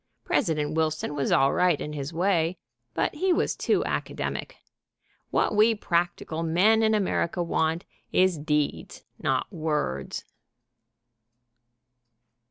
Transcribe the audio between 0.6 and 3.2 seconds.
Wilson was all right in his way, but